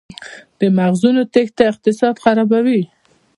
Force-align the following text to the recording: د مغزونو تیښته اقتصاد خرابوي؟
د 0.59 0.61
مغزونو 0.77 1.21
تیښته 1.33 1.63
اقتصاد 1.71 2.15
خرابوي؟ 2.23 2.81